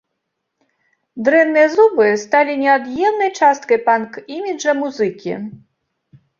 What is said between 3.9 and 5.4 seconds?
панк-іміджа музыкі.